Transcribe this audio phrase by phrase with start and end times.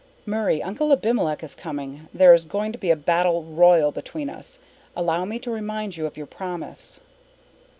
[0.25, 2.07] "Murray, Uncle Abimelech is coming.
[2.11, 4.57] There is going to be a battle royal between us.
[4.95, 6.99] Allow me to remind you of your promise."